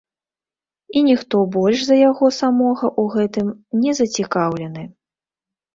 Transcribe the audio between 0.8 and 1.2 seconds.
І